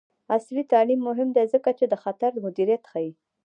عصري 0.33 0.63
تعلیم 0.71 0.99
مهم 1.09 1.29
دی 1.35 1.45
ځکه 1.53 1.69
چې 1.77 1.85
د 1.87 1.93
خطر 2.03 2.31
مدیریت 2.45 2.83
ښيي. 2.91 3.11